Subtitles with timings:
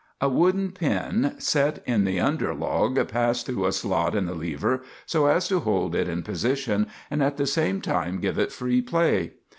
[0.19, 4.81] A wooden pin set in the under log passed through a slot in the lever,
[5.05, 8.81] so as to hold it in position and at the same time give it free
[8.81, 9.33] play.